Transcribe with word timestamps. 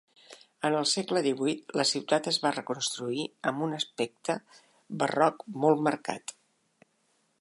En 0.67 0.75
el 0.77 0.85
segle 0.91 1.21
XVIII, 1.25 1.57
la 1.79 1.85
ciutat 1.89 2.29
es 2.31 2.39
va 2.45 2.53
reconstruir 2.57 3.27
amb 3.51 3.67
un 3.67 3.77
aspecte 3.81 4.39
barroc 5.05 5.47
molt 5.67 5.85
marcat. 5.91 6.35